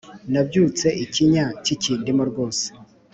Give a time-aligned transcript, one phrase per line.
[0.31, 2.65] Nabyutse ikinya kikindimo rwose